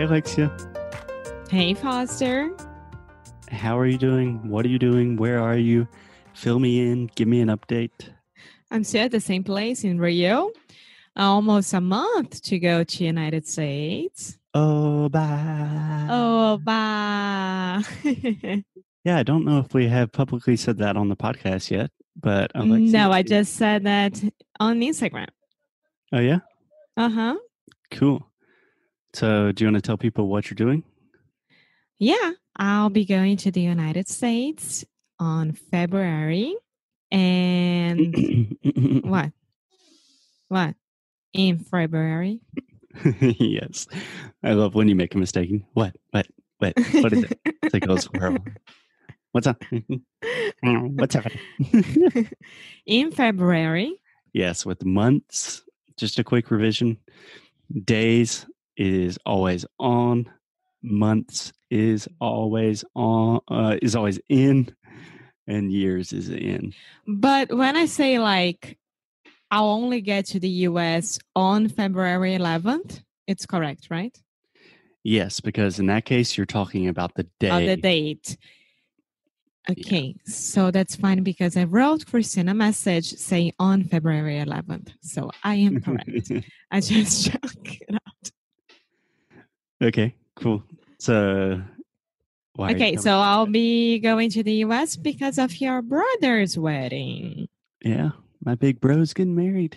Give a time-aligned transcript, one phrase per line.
[0.00, 0.50] Hey, Alexia.
[1.50, 2.50] Hey, Foster.
[3.50, 4.48] How are you doing?
[4.48, 5.16] What are you doing?
[5.16, 5.86] Where are you?
[6.32, 7.10] Fill me in.
[7.16, 8.08] Give me an update.
[8.70, 10.52] I'm still at the same place in Rio.
[11.16, 14.38] Almost a month to go to United States.
[14.54, 16.06] Oh, bye.
[16.08, 17.84] Oh, bye.
[19.04, 22.52] Yeah, I don't know if we have publicly said that on the podcast yet, but
[22.54, 22.90] Alexia.
[22.90, 24.18] no, I just said that
[24.58, 25.28] on Instagram.
[26.10, 26.38] Oh, yeah?
[26.96, 27.36] Uh huh.
[27.90, 28.29] Cool.
[29.12, 30.84] So, do you want to tell people what you're doing?
[31.98, 34.84] Yeah, I'll be going to the United States
[35.18, 36.54] on February.
[37.10, 38.56] And
[39.04, 39.32] what?
[40.48, 40.74] What?
[41.32, 42.40] In February.
[43.20, 43.86] yes.
[44.42, 45.50] I love when you make a mistake.
[45.74, 45.94] What?
[46.10, 46.26] What?
[46.58, 46.74] What?
[46.76, 47.40] What is it?
[47.62, 48.44] It's like, oh, it's horrible.
[49.32, 49.62] What's up?
[50.62, 51.38] What's happening?
[52.86, 54.00] In February.
[54.32, 55.62] yes, with months,
[55.96, 56.96] just a quick revision.
[57.84, 58.46] Days
[58.80, 60.28] is always on.
[60.82, 63.40] Months is always on.
[63.46, 64.74] Uh, is always in,
[65.46, 66.72] and years is in.
[67.06, 68.78] But when I say like,
[69.50, 74.18] I'll only get to the US on February 11th, it's correct, right?
[75.04, 77.50] Yes, because in that case, you're talking about the day.
[77.50, 78.38] Oh, the date.
[79.68, 84.88] Okay, so that's fine because I wrote Christina a message saying on February 11th.
[85.02, 86.32] So I am correct.
[86.70, 87.99] I just checked it.
[89.82, 90.62] Okay, cool.
[90.98, 91.62] So,
[92.54, 92.72] why?
[92.72, 97.48] Okay, so I'll be going to the US because of your brother's wedding.
[97.82, 98.10] yeah,
[98.44, 99.76] my big bro's getting married.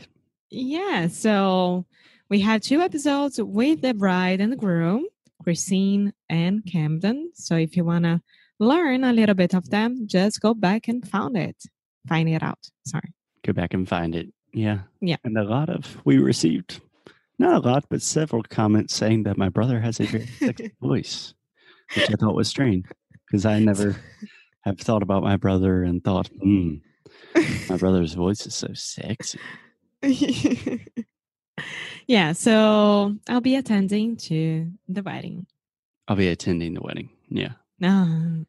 [0.50, 1.86] Yeah, so
[2.30, 5.06] we have two episodes with the bride and the groom,
[5.44, 7.32] Christine and Camden.
[7.34, 8.22] So if you want to
[8.60, 11.58] learn a little bit of them, just go back and find it.
[12.08, 12.60] Find it out.
[12.86, 13.14] Sorry.
[13.46, 14.28] Go back and find it.
[14.54, 15.18] Yeah, Yeah.
[15.24, 16.80] and a lot of we received
[17.44, 21.34] not a lot, but several comments saying that my brother has a very sexy voice,
[21.96, 22.86] which I thought was strange
[23.28, 23.96] because I never
[24.62, 26.76] have thought about my brother and thought, hmm,
[27.70, 29.40] my brother's voice is so sexy.
[32.08, 35.46] yeah, so I'll be attending to the wedding.
[36.08, 37.10] I'll be attending the wedding.
[37.30, 37.54] Yeah.
[37.82, 38.44] Uh,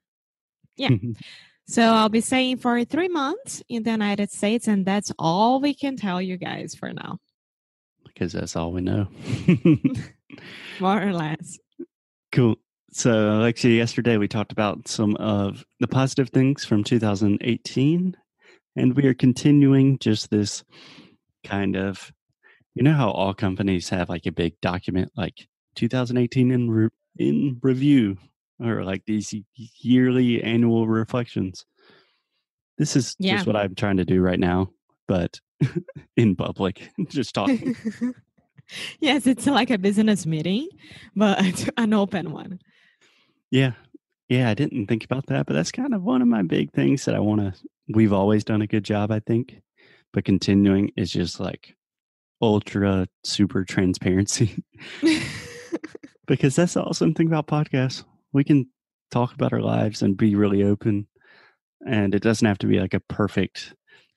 [0.76, 0.90] Yeah.
[1.66, 5.74] so I'll be staying for three months in the United States, and that's all we
[5.74, 7.18] can tell you guys for now,
[8.14, 9.08] because that's all we know.
[10.80, 11.58] more or less.
[12.32, 12.56] cool.
[12.92, 18.16] So, Alexia, yesterday we talked about some of the positive things from 2018,
[18.76, 20.62] and we are continuing just this
[21.44, 22.12] kind of,
[22.74, 26.88] you know, how all companies have like a big document like 2018 in re-
[27.18, 28.16] in review
[28.60, 29.34] or like these
[29.80, 31.66] yearly annual reflections.
[32.78, 33.34] This is Yeah.
[33.36, 34.70] just what I'm trying to do right now,
[35.06, 35.40] but
[36.16, 37.76] in public, just talking.
[39.00, 40.68] yes, it's like a business meeting,
[41.14, 42.60] but an open one.
[43.50, 43.72] Yeah.
[44.28, 47.04] Yeah, I didn't think about that, but that's kind of one of my big things
[47.04, 47.54] that I want to.
[47.88, 49.60] We've always done a good job, I think,
[50.14, 51.74] but continuing is just like
[52.40, 54.64] ultra super transparency
[56.26, 58.04] because that's the awesome thing about podcasts.
[58.32, 58.66] We can
[59.10, 61.06] talk about our lives and be really open,
[61.86, 63.74] and it doesn't have to be like a perfect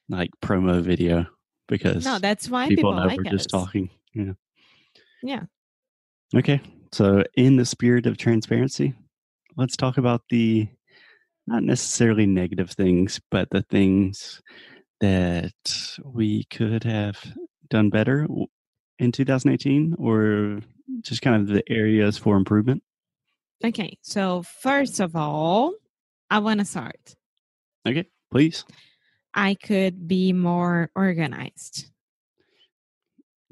[0.10, 1.26] like promo video
[1.68, 3.66] because no, that's why people people, know like we're just us.
[3.66, 3.90] talking.
[4.14, 4.34] Yeah.
[5.24, 5.42] Yeah.
[6.36, 6.62] Okay.
[6.92, 8.94] So, in the spirit of transparency,
[9.58, 10.68] let's talk about the
[11.46, 14.42] not necessarily negative things, but the things
[15.00, 15.54] that
[16.04, 17.18] we could have
[17.70, 18.28] done better
[19.00, 20.60] in 2018 or
[21.02, 22.84] just kind of the areas for improvement.
[23.64, 25.74] Okay, so first of all,
[26.30, 27.16] I want to start.
[27.88, 28.06] Okay.
[28.32, 28.66] Please.
[29.34, 31.88] I could be more organized.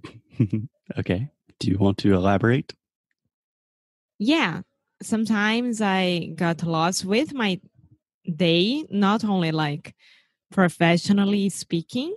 [0.98, 1.30] okay.
[1.60, 2.74] Do you want to elaborate?
[4.18, 4.62] Yeah,
[5.02, 7.60] sometimes I got lost with my
[8.36, 9.94] day, not only like
[10.52, 12.16] professionally speaking,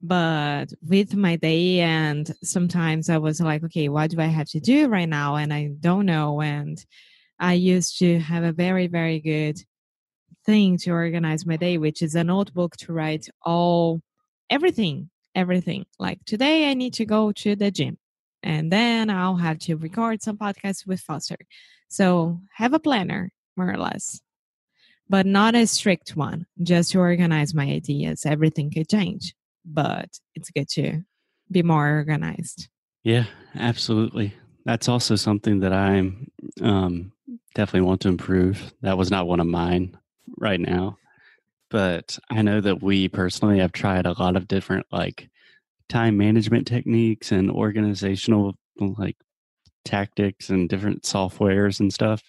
[0.00, 1.80] but with my day.
[1.80, 5.36] And sometimes I was like, okay, what do I have to do right now?
[5.36, 6.40] And I don't know.
[6.40, 6.84] And
[7.38, 9.60] I used to have a very, very good
[10.44, 14.00] thing to organize my day, which is a notebook to write all
[14.50, 15.86] everything, everything.
[15.98, 17.98] Like today, I need to go to the gym.
[18.42, 21.36] and then I'll have to record some podcasts with Foster.
[21.88, 24.20] So have a planner, more or less,
[25.08, 28.26] but not a strict one, just to organize my ideas.
[28.26, 29.34] Everything could change,
[29.64, 31.02] but it's good to
[31.50, 32.68] be more organized.
[33.04, 34.34] Yeah, absolutely.
[34.64, 36.28] That's also something that I'm
[36.60, 37.12] um,
[37.54, 38.72] definitely want to improve.
[38.82, 39.96] That was not one of mine
[40.38, 40.98] right now,
[41.70, 45.28] but I know that we personally have tried a lot of different like
[45.88, 49.16] time management techniques and organizational like
[49.84, 52.22] tactics and different softwares and stuff.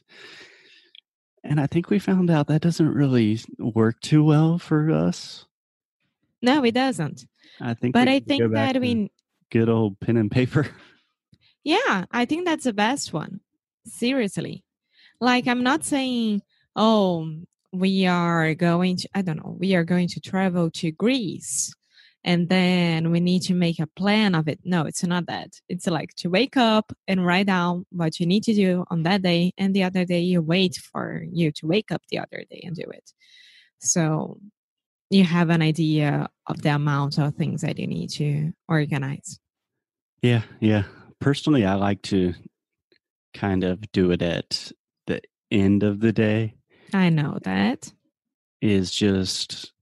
[1.44, 5.46] And I think we found out that doesn't really work too well for us.
[6.42, 7.26] No, it doesn't.
[7.60, 9.12] I think, But I think that we,
[9.52, 10.68] good old pen and paper.
[11.64, 13.42] yeah, I think that's the best one.
[13.86, 14.64] Seriously.
[15.20, 16.42] Like, I'm not saying,
[16.76, 17.30] oh,
[17.74, 21.74] we are going to, I don't know, we are going to travel to Greece
[22.24, 24.60] and then we need to make a plan of it.
[24.64, 25.60] No, it's not that.
[25.68, 29.22] It's like to wake up and write down what you need to do on that
[29.22, 32.62] day, and the other day you wait for you to wake up the other day
[32.64, 33.12] and do it.
[33.80, 34.40] So
[35.10, 39.40] you have an idea of the amount of things that you need to organize.
[40.22, 40.84] Yeah, yeah.
[41.20, 42.34] Personally, I like to
[43.34, 44.72] kind of do it at
[45.08, 45.22] the
[45.52, 46.56] end of the day.
[46.94, 47.92] I know that.
[48.62, 49.74] Is just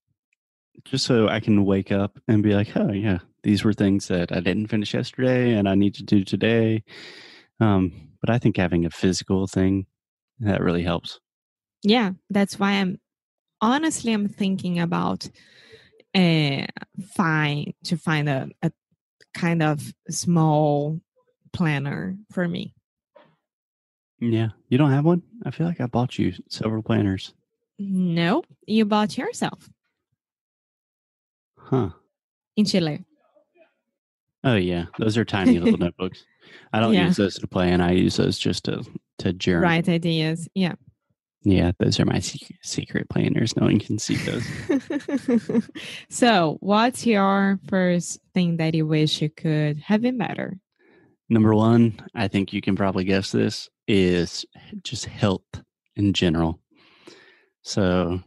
[0.84, 4.31] just so I can wake up and be like, oh yeah, these were things that
[4.31, 6.84] I didn't finish yesterday and I need to do today.
[7.60, 9.86] Um, but I think having a physical thing
[10.40, 11.19] that really helps.
[11.84, 13.00] Yeah, that's why I'm
[13.62, 15.30] honestly I'm thinking about
[16.16, 16.66] uh
[17.14, 18.72] find to find a, a
[19.34, 21.00] kind of small
[21.54, 22.74] planner for me.
[24.21, 25.23] Yeah, you don't have one.
[25.45, 27.33] I feel like I bought you several planners.
[27.79, 29.69] No, you bought yourself
[31.57, 31.89] Huh.
[32.56, 33.03] in Chile.
[34.44, 36.23] Oh yeah, those are tiny little notebooks.
[36.73, 37.07] I don't Yeah.
[37.07, 37.81] use those to plan.
[37.81, 38.83] I use those just to
[39.19, 39.63] to journal.
[39.63, 40.47] Right ideas.
[40.56, 40.73] Yeah.
[41.44, 43.56] Yeah, those are my secret, secret planners.
[43.56, 44.45] No one can see those.
[46.09, 50.59] so, what's your first thing that you wish you could have been better?
[51.31, 54.45] Number one, I think you can probably guess this is
[54.83, 55.45] just health
[55.95, 56.60] in general.
[57.62, 58.19] So,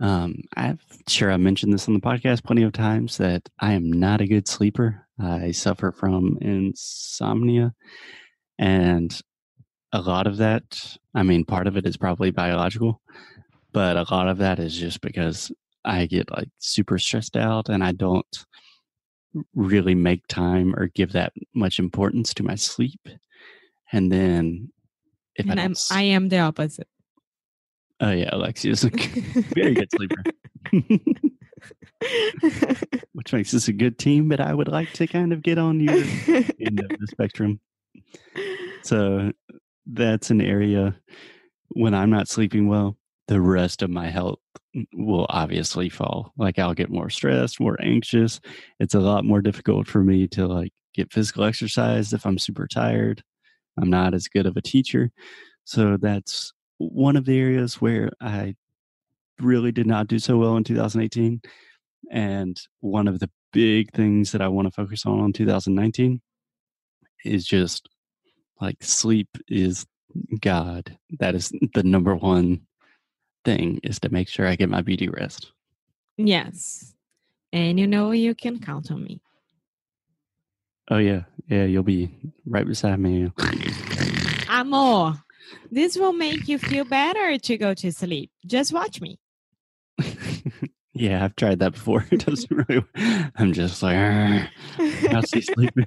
[0.00, 3.88] um, I'm sure I mentioned this on the podcast plenty of times that I am
[3.92, 5.06] not a good sleeper.
[5.22, 7.72] I suffer from insomnia,
[8.58, 9.16] and
[9.92, 13.00] a lot of that, I mean, part of it is probably biological,
[13.72, 15.52] but a lot of that is just because
[15.84, 18.26] I get like super stressed out and I don't
[19.54, 23.00] really make time or give that much importance to my sleep.
[23.92, 24.70] And then
[25.36, 26.88] if I and I'm, s- I am the opposite.
[28.00, 28.90] oh yeah, Alexia's a
[29.54, 30.22] very good sleeper,
[33.12, 34.28] which makes us a good team.
[34.28, 35.94] But I would like to kind of get on your
[36.60, 37.60] end of the spectrum.
[38.82, 39.32] So
[39.86, 40.96] that's an area
[41.70, 42.96] when I'm not sleeping well,
[43.28, 44.40] the rest of my health
[44.94, 46.32] will obviously fall.
[46.36, 48.40] Like I'll get more stressed, more anxious.
[48.80, 52.66] It's a lot more difficult for me to like get physical exercise if I'm super
[52.66, 53.22] tired.
[53.80, 55.10] I'm not as good of a teacher.
[55.64, 58.54] So that's one of the areas where I
[59.40, 61.40] really did not do so well in 2018.
[62.10, 66.20] And one of the big things that I want to focus on in 2019
[67.24, 67.88] is just
[68.60, 69.86] like sleep is
[70.40, 70.96] God.
[71.18, 72.62] That is the number one
[73.44, 75.52] thing is to make sure I get my beauty rest.
[76.16, 76.94] yes.
[77.54, 79.20] And you know you can count on me.
[80.90, 82.10] Oh yeah, yeah, you'll be
[82.46, 83.30] right beside me.
[84.48, 85.22] Amor,
[85.70, 88.30] this will make you feel better to go to sleep.
[88.46, 89.18] Just watch me.
[90.94, 92.06] yeah, I've tried that before.
[92.10, 92.84] It doesn't really.
[93.36, 94.48] I'm just like, "Arr,
[95.10, 95.86] how's he sleeping?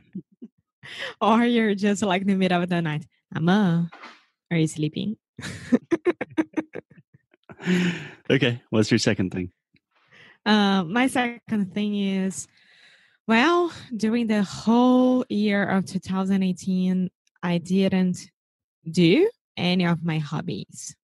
[1.19, 3.07] or you're just like in the middle of the night.
[3.35, 3.89] Amor,
[4.51, 5.17] are you sleeping?
[8.29, 9.51] okay, what's your second thing?
[10.45, 12.47] Uh, my second thing is,
[13.27, 17.09] well, during the whole year of 2018,
[17.41, 18.29] I didn't
[18.89, 20.95] do any of my hobbies.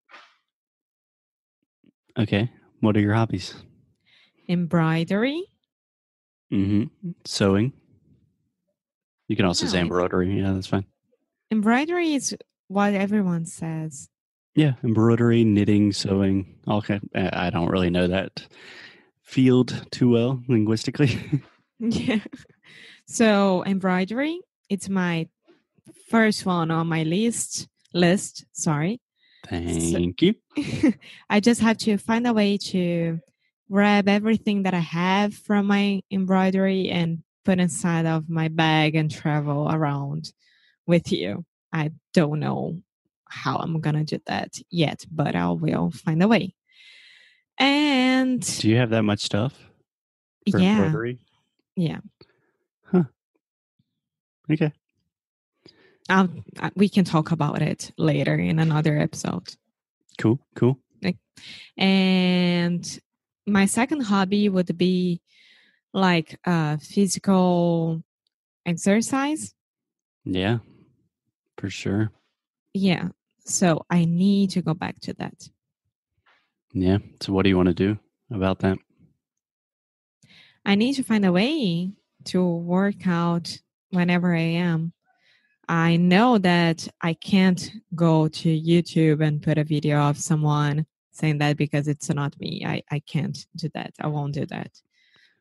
[2.18, 2.52] Okay,
[2.82, 3.56] what are your hobbies?
[4.48, 5.46] Embroidery.
[6.50, 6.84] hmm
[7.26, 7.74] Sewing.
[9.28, 10.40] You can also No, say embroidery.
[10.40, 10.86] Yeah, that's fine.
[11.50, 12.36] Embroidery is
[12.68, 14.10] what everyone says.
[14.56, 16.60] Yeah, embroidery, knitting, sewing.
[16.68, 18.46] Okay, I don't really know that
[19.24, 21.42] field too well linguistically.
[21.84, 22.20] Yeah.
[23.08, 24.40] So embroidery,
[24.70, 25.28] it's my
[26.10, 27.68] first one on my list.
[27.92, 29.02] List, sorry.
[29.50, 30.36] Thank you.
[31.30, 33.20] I just have to find a way to
[33.72, 39.10] grab everything that I have from my embroidery and put inside of my bag and
[39.10, 40.32] travel around
[40.86, 41.46] with you.
[41.74, 42.80] I don't know
[43.32, 46.54] how I'm gonna do that yet, but I will find a way.
[47.58, 49.54] And Do you have that much stuff?
[50.50, 51.20] for yeah, embroidery?
[51.76, 52.00] yeah.
[54.52, 54.72] Okay.
[56.10, 56.28] I'll,
[56.76, 59.56] we can talk about it later in another episode.
[60.18, 60.40] Cool.
[60.56, 60.78] Cool.
[61.78, 63.00] And
[63.48, 65.22] my second hobby would be
[65.94, 68.04] like uh, physical
[68.66, 69.54] exercise.
[70.26, 70.60] Yeah.
[71.58, 72.12] For sure.
[72.74, 73.10] Yeah.
[73.46, 75.50] So I need to go back to that.
[76.74, 77.00] Yeah.
[77.22, 77.98] So what do you want to do
[78.32, 78.78] about that?
[80.66, 81.92] I need to find a way
[82.26, 83.58] to work out
[83.90, 84.94] whenever I am.
[85.68, 91.40] I know that I can't go to YouTube and put a video of someone saying
[91.40, 92.64] that because it's not me.
[92.66, 93.94] I, I can't do that.
[94.00, 94.72] I won't do that.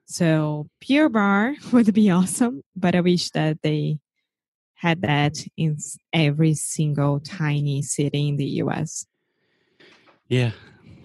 [0.07, 3.99] So Pure Barre would be awesome, but I wish that they
[4.81, 5.77] had that in
[6.15, 9.05] every single tiny city in the US.
[10.29, 10.53] Yeah.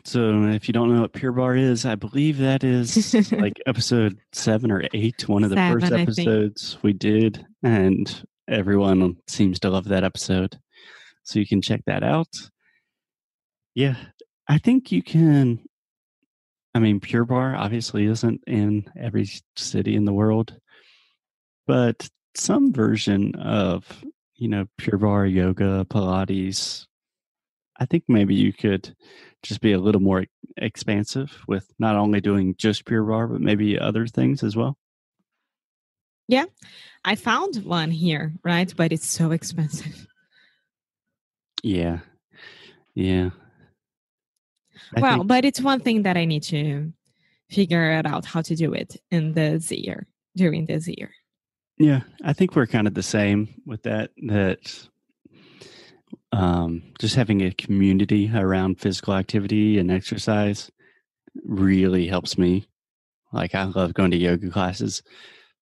[0.05, 4.17] So if you don't know what Pure Barre is, I believe that is like episode
[4.31, 6.19] seven or eight, one of the first Seven, think.
[6.19, 10.57] episodes we did, and everyone seems to love that episode.
[11.23, 12.29] So you can check that out.
[13.73, 13.95] Yeah,
[14.47, 15.59] I think you can.
[16.73, 19.27] I mean, Pure Barre obviously isn't in every
[19.57, 20.55] city in the world,
[21.67, 24.03] but some version of
[24.35, 26.85] you know Pure Barre yoga, Pilates.
[27.77, 28.95] I think maybe you could
[29.43, 30.25] just be a little more
[30.57, 34.77] expansive with not only doing just Pure Barre, but maybe other things as well.
[36.27, 36.45] Yeah
[37.05, 38.73] i found one here, right?
[38.75, 40.07] But it's so expensive.
[41.63, 41.99] Yeah.
[42.95, 43.29] Yeah.
[44.95, 46.91] I well, think- but it's one thing that I need to
[47.49, 51.11] figure it out how to do it in this year, during this year.
[51.77, 54.87] Yeah, I think we're kind of the same with that, that
[56.31, 60.71] um, just having a community around physical activity and exercise
[61.43, 62.67] really helps me.
[63.33, 65.03] Like, I love going to yoga classes,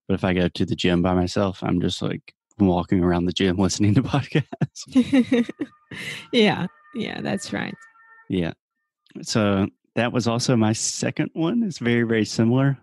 [0.08, 3.34] but if I go to the gym by myself, I'm just like walking around the
[3.34, 5.50] gym listening to podcasts.
[6.32, 7.74] yeah, yeah, that's right.
[8.30, 8.54] Yeah.
[9.22, 11.64] So that was also my second one.
[11.64, 12.78] It's very, very similar.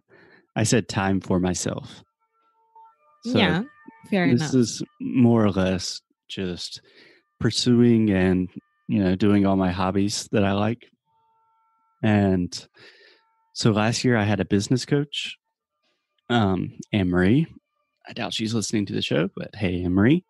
[0.57, 2.03] I said time for myself.
[3.25, 3.62] So yeah,
[4.09, 4.53] fair this enough.
[4.53, 6.81] This is more or less just
[7.39, 8.49] pursuing and,
[8.89, 10.87] you know, doing all my hobbies that I like.
[12.03, 12.67] And
[13.55, 15.37] so last year I had a business coach,
[16.29, 17.47] um, Anne Marie.
[18.09, 20.25] I doubt she's listening to the show, but hey, Anne Marie.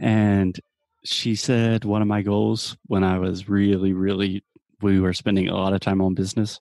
[0.00, 0.58] And
[1.04, 4.42] she said one of my goals when I was really, really,
[4.80, 6.60] we were spending a lot of time on business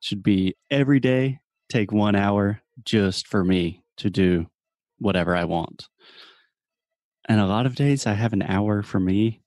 [0.00, 4.46] should be every day take one hour just for me to do
[5.02, 5.88] whatever I want.
[7.28, 9.42] And a lot of days I have an hour for me,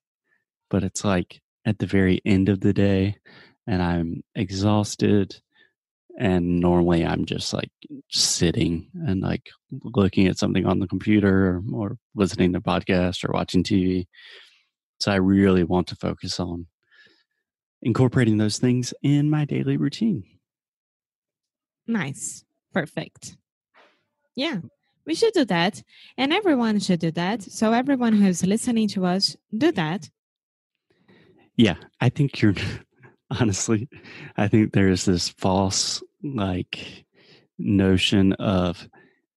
[0.70, 3.18] but it's like at the very end of the day
[3.68, 5.36] and I'm exhausted.
[6.18, 7.72] And normally I'm just like
[8.10, 9.50] sitting and like
[9.84, 14.08] looking at something on the computer or, listening to podcast or watching TV.
[15.02, 16.68] So I really want to focus on
[17.82, 20.24] incorporating those things in my daily routine.
[21.88, 22.46] Nice.
[22.74, 23.36] Perfect.
[24.36, 24.60] Yeah,
[25.06, 25.84] we should do that.
[26.18, 27.44] And everyone should do that.
[27.44, 30.10] So, everyone who's listening to us, do that.
[31.58, 32.56] Yeah, I think you're
[33.40, 33.88] honestly,
[34.38, 37.06] I think there's this false like
[37.58, 38.88] notion of,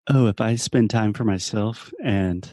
[0.08, 2.50] oh, if I spend time for myself and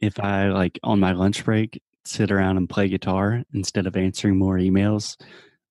[0.00, 4.36] if I like on my lunch break sit around and play guitar instead of answering
[4.36, 5.16] more emails,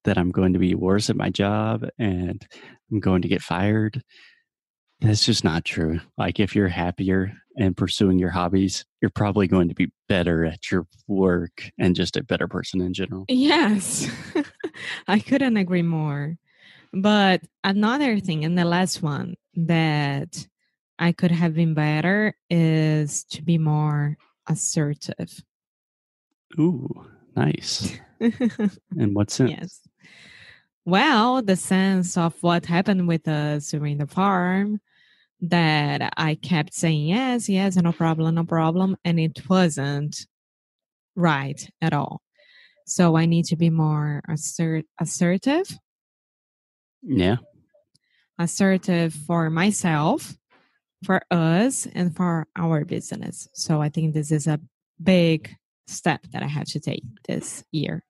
[0.04, 2.46] that I'm going to be worse at my job and
[2.92, 4.02] I'm going to get fired.
[5.02, 6.00] That's just not true.
[6.18, 10.72] Like if you're happier and pursuing your hobbies, you're probably going to be better at
[10.72, 13.26] your work and just a better person in general.
[13.30, 14.10] Yes,
[15.08, 16.38] I couldn't agree more.
[16.92, 20.48] But another thing, and the last one that
[20.98, 25.44] I could have been better is to be more assertive.
[26.60, 26.90] Ooh,
[27.36, 27.98] nice.
[28.20, 29.52] In what sense?
[29.52, 29.82] yes.
[30.86, 34.82] Well, the sense of what happened with us during the farm
[35.42, 38.98] that I kept saying, yes, yes, no problem, no problem.
[39.06, 40.26] And it wasn't
[41.16, 42.22] right at all.
[42.86, 45.78] So I need to be more assert- assertive,
[47.04, 47.38] Yeah.
[48.38, 50.36] assertive for myself,
[51.04, 53.48] for us, and for our business.
[53.54, 54.60] So I think this is a
[55.02, 55.56] big
[55.88, 58.04] step that I have to take this year.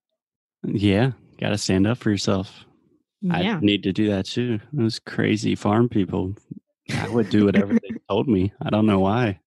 [0.64, 1.12] Yeah.
[1.40, 2.66] Got to stand up for yourself.
[3.22, 3.58] Yeah.
[3.58, 4.60] I need to do that too.
[4.74, 6.36] Those crazy farm people
[6.94, 8.54] I would do whatever they told me.
[8.62, 9.40] I don't know why.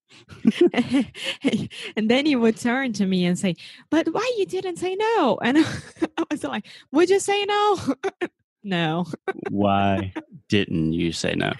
[1.94, 3.56] and then he would turn to me and say,
[3.90, 5.58] "But why you didn't say no?" And
[6.18, 7.78] I was like, "Would you say no?"
[8.62, 9.06] no.
[9.50, 10.12] why
[10.48, 11.52] didn't you say no?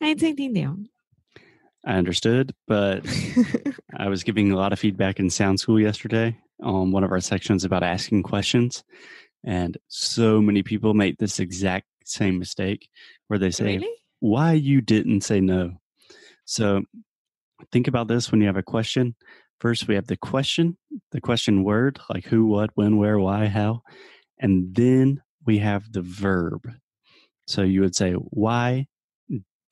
[0.00, 0.84] I didn't entendeu.
[1.84, 3.04] I understood, but
[3.96, 7.20] I was giving a lot of feedback in Sound School yesterday on one of our
[7.20, 8.84] sections about asking questions,
[9.44, 12.88] and so many people make this exact same mistake
[13.26, 14.01] where they say, really?
[14.22, 15.72] Why you didn't say no.
[16.44, 16.82] So
[17.72, 19.16] think about this when you have a question.
[19.58, 20.78] First, we have the question,
[21.10, 23.82] the question word, like who, what, when, where, why, how.
[24.38, 26.70] And then we have the verb.
[27.48, 28.86] So you would say, why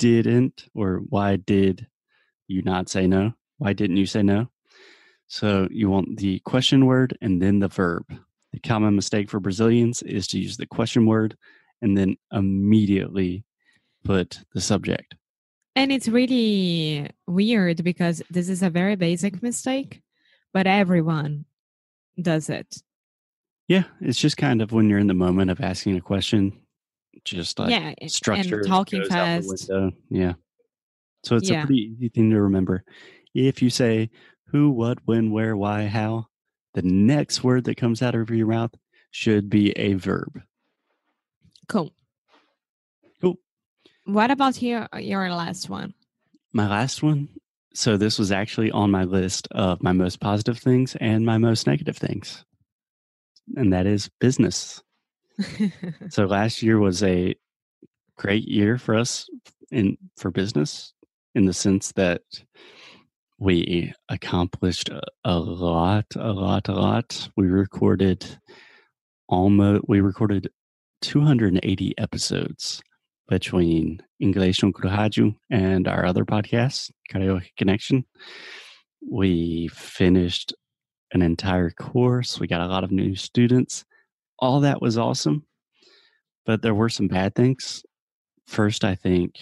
[0.00, 1.86] didn't or why did
[2.48, 3.34] you not say no?
[3.58, 4.48] Why didn't you say no?
[5.28, 8.04] So you want the question word and then the verb.
[8.52, 11.36] The common mistake for Brazilians is to use the question word
[11.80, 13.44] and then immediately
[14.04, 15.14] put the subject.
[15.76, 20.02] And it's really weird because this is a very basic mistake,
[20.52, 21.44] but everyone
[22.20, 22.82] does it.
[23.68, 26.58] Yeah, it's just kind of when you're in the moment of asking a question,
[27.24, 29.70] just like yeah, structure and talking goes out the fast.
[30.08, 30.32] Yeah.
[31.22, 31.62] So it's Yeah.
[31.62, 32.82] a pretty easy thing to remember.
[33.34, 34.10] If you say
[34.46, 36.26] who, what, when, where, why, how,
[36.74, 38.74] the next word that comes out of your mouth
[39.12, 40.42] should be a verb.
[41.68, 41.92] Cool.
[44.04, 45.94] What about your uh, your last one?
[46.52, 47.28] My last one.
[47.74, 51.66] So this was actually on my list of my most positive things and my most
[51.66, 52.44] negative things.
[53.56, 54.82] And that is business.
[56.10, 57.34] So last year was a
[58.18, 59.28] great year for us
[59.70, 60.92] in for business
[61.34, 62.22] in the sense that
[63.38, 67.28] we accomplished a, a lot, a lot, a lot.
[67.36, 68.26] We recorded
[69.28, 70.50] almost we recorded
[71.00, 72.82] 280 episodes
[73.30, 78.04] between English no Rádio and our other podcast, Karaoke Connection.
[79.10, 80.52] We finished
[81.12, 82.38] an entire course.
[82.38, 83.86] We got a lot of new students.
[84.38, 85.46] All that was awesome
[86.50, 87.84] but there were some bad things.
[88.46, 89.36] First, I think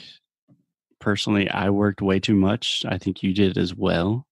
[1.01, 2.85] personally, I worked way too much.
[2.87, 4.27] I think you did as well.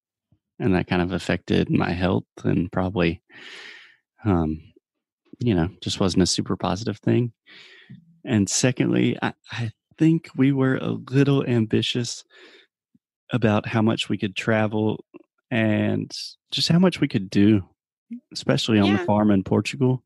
[0.58, 3.22] And that kind of affected my health and probably,
[4.26, 4.60] um,
[5.38, 7.32] you know, just wasn't a super positive thing.
[8.26, 12.24] And secondly, I, I think we were a little ambitious
[13.32, 15.04] about how much we could travel
[15.50, 16.10] and
[16.50, 17.62] just how much we could do,
[18.32, 20.02] especially on the farm in Portugal.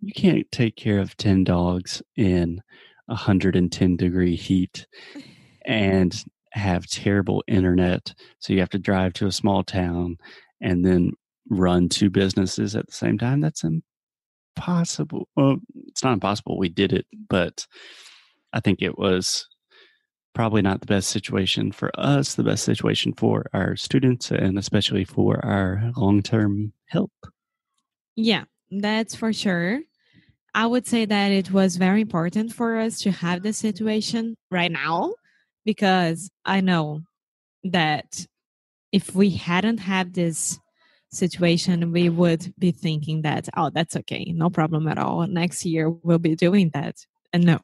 [0.00, 2.60] You can't take care of 10 dogs in
[3.06, 4.86] 110 degree heat
[5.66, 8.14] and have terrible internet.
[8.38, 10.18] So you have to drive to a small town
[10.60, 11.12] and then
[11.50, 13.40] run two businesses at the same time?
[13.40, 13.64] That's
[14.56, 17.66] impossible well it's not impossible we did it but
[18.52, 19.46] i think it was
[20.34, 25.04] probably not the best situation for us the best situation for our students and especially
[25.04, 27.12] for our long-term help.
[28.16, 29.80] Yeah, that's for sure.
[30.54, 34.70] I would say that it was very important for us to have this situation right
[34.70, 35.14] now
[35.64, 37.02] because I know
[37.64, 38.26] that
[38.92, 40.58] if we hadn't had this
[41.14, 45.26] situation, we would be thinking that, oh, that's okay, no problem at all.
[45.26, 46.96] Next year we'll be doing that.
[47.32, 47.58] And no.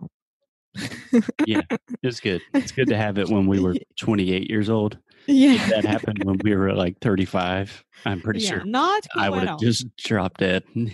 [1.46, 1.62] yeah,
[2.02, 5.54] it's good it's good to have it when we were 28 years old yeah.
[5.54, 9.28] if that happened when we were like 35 i'm pretty yeah, sure not cool i
[9.28, 10.62] would have just dropped dead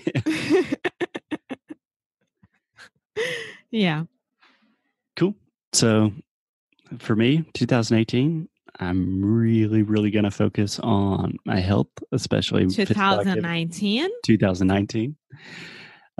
[3.70, 4.04] yeah.
[5.14, 5.34] cool
[5.72, 6.12] so
[6.98, 8.48] for me 2018
[8.80, 14.10] i'm really really going to focus on my health especially 2019.
[14.24, 15.16] 2019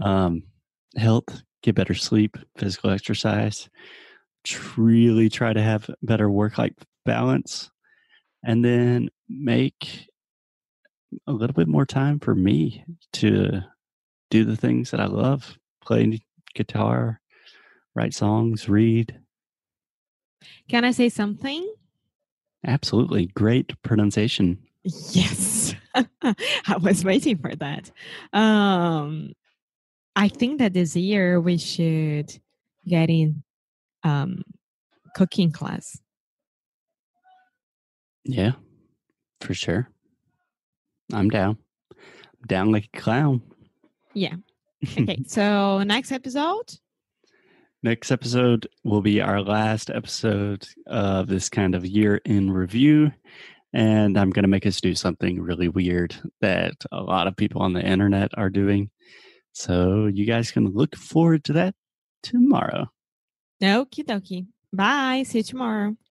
[0.03, 0.43] um
[0.97, 3.69] health get better sleep physical exercise
[4.77, 7.71] really try to have better work life balance
[8.45, 10.09] and then make
[11.27, 13.61] a little bit more time for me to
[14.31, 16.21] do the things that i love play
[16.55, 17.21] guitar
[17.95, 19.19] write songs read
[20.69, 21.67] Can I say something?
[22.67, 24.59] Absolutely great pronunciation
[25.11, 25.75] Yes.
[26.23, 27.91] I was waiting for that.
[28.33, 29.33] Um
[30.15, 32.39] I think that this year we should
[32.87, 33.43] get in
[34.05, 34.43] um
[35.15, 35.99] cooking class.
[38.25, 38.53] yeah
[39.41, 39.89] for sure
[41.13, 41.57] i'm down
[41.93, 43.43] I'm down like a clown
[44.15, 44.35] Yeah.
[44.99, 45.23] Okay.
[45.27, 46.79] so next episode.
[47.87, 53.13] Next episode will be our last episode of this kind of year in review.
[53.73, 57.63] And I'm going to make us do something really weird that a lot of people
[57.63, 58.91] on the internet are doing.
[59.53, 61.77] So you guys can look forward to that
[62.25, 62.87] tomorrow.
[63.63, 64.47] Okie dokie.
[64.73, 65.23] Bye.
[65.25, 65.97] See you tomorrow.